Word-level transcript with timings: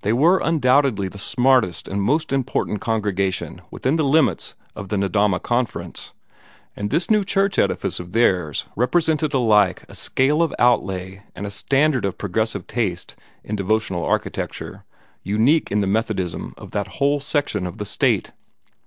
They 0.00 0.12
were 0.14 0.40
undoubtedly 0.42 1.06
the 1.08 1.18
smartest 1.18 1.86
and 1.86 2.00
most 2.00 2.32
important 2.32 2.80
congregation 2.80 3.60
within 3.70 3.96
the 3.96 4.04
limits 4.04 4.54
of 4.74 4.88
the 4.88 4.96
Nedahma 4.96 5.38
Conference, 5.42 6.14
and 6.74 6.88
this 6.88 7.10
new 7.10 7.22
church 7.22 7.58
edifice 7.58 8.00
of 8.00 8.12
theirs 8.12 8.64
represented 8.74 9.34
alike 9.34 9.84
a 9.86 9.94
scale 9.94 10.40
of 10.42 10.54
outlay 10.58 11.24
and 11.34 11.46
a 11.46 11.50
standard 11.50 12.06
of 12.06 12.16
progressive 12.16 12.66
taste 12.66 13.16
in 13.44 13.54
devotional 13.54 14.02
architecture 14.06 14.86
unique 15.22 15.70
in 15.70 15.82
the 15.82 15.86
Methodism 15.86 16.54
of 16.56 16.70
that 16.70 16.86
whole 16.96 17.20
section 17.20 17.66
of 17.66 17.76
the 17.76 17.84
State. 17.84 18.32